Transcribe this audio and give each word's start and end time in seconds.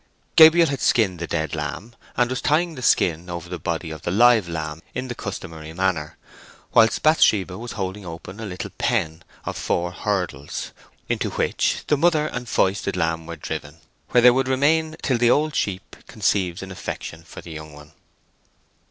Gabriel 0.35 0.65
had 0.69 0.81
skinned 0.81 1.19
the 1.19 1.27
dead 1.27 1.53
lamb, 1.53 1.93
and 2.17 2.27
was 2.31 2.41
tying 2.41 2.73
the 2.73 2.81
skin 2.81 3.29
over 3.29 3.47
the 3.47 3.59
body 3.59 3.91
of 3.91 4.01
the 4.01 4.09
live 4.09 4.49
lamb, 4.49 4.81
in 4.95 5.09
the 5.09 5.13
customary 5.13 5.73
manner, 5.73 6.17
whilst 6.73 7.03
Bathsheba 7.03 7.55
was 7.55 7.73
holding 7.73 8.03
open 8.03 8.39
a 8.39 8.47
little 8.47 8.71
pen 8.79 9.23
of 9.45 9.55
four 9.55 9.91
hurdles, 9.91 10.71
into 11.07 11.29
which 11.29 11.83
the 11.85 11.97
mother 11.97 12.25
and 12.25 12.49
foisted 12.49 12.97
lamb 12.97 13.27
were 13.27 13.35
driven, 13.35 13.77
where 14.09 14.21
they 14.21 14.31
would 14.31 14.47
remain 14.47 14.95
till 15.03 15.19
the 15.19 15.29
old 15.29 15.53
sheep 15.53 15.95
conceived 16.07 16.63
an 16.63 16.71
affection 16.71 17.23
for 17.23 17.41
the 17.41 17.51
young 17.51 17.71
one. 17.71 17.91